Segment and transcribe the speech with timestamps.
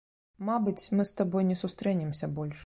[0.47, 2.59] Мабыць, мы з табой не сустрэнемся больш.